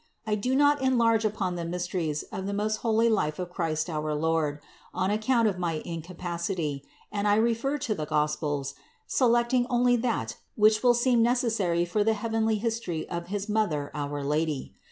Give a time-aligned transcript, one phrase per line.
[0.25, 4.15] I do not enlarge upon the mysteries of the most holy life of Christ our
[4.15, 4.59] Lord,
[4.95, 8.73] on account of my incapacity, and I refer to the Gospels,
[9.05, 14.23] selecting only that which will seem necessary for the heavenly history of his Mother, our
[14.23, 14.73] Lady.